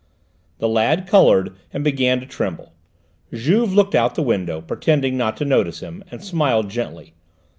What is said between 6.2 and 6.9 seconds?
smiled